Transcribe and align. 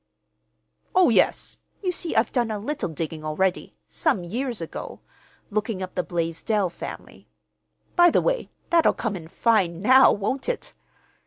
"Oh, 0.95 1.09
yes. 1.09 1.57
You 1.83 1.91
see 1.91 2.15
I've 2.15 2.31
done 2.31 2.49
a 2.49 2.57
little 2.57 2.89
digging 2.89 3.23
already—some 3.23 4.23
years 4.23 4.59
ago—looking 4.59 5.83
up 5.83 5.93
the 5.93 6.01
Blaisdell 6.01 6.71
family. 6.71 7.27
(By 7.95 8.09
the 8.09 8.19
way, 8.19 8.49
that'll 8.71 8.93
come 8.95 9.15
in 9.15 9.27
fine 9.27 9.79
now, 9.79 10.11
won't 10.11 10.49
it?) 10.49 10.73